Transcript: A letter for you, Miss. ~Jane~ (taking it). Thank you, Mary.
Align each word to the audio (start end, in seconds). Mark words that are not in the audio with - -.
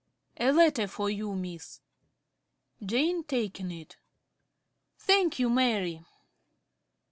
A 0.37 0.51
letter 0.51 0.87
for 0.87 1.11
you, 1.11 1.35
Miss. 1.35 1.79
~Jane~ 2.83 3.23
(taking 3.23 3.69
it). 3.69 3.97
Thank 4.97 5.37
you, 5.37 5.47
Mary. 5.47 6.01